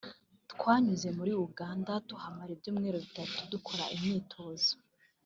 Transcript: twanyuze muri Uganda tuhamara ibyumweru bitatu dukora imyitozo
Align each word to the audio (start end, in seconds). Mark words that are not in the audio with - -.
twanyuze 0.51 1.07
muri 1.17 1.31
Uganda 1.45 1.91
tuhamara 2.07 2.49
ibyumweru 2.55 2.97
bitatu 3.05 3.37
dukora 3.51 3.83
imyitozo 3.95 4.71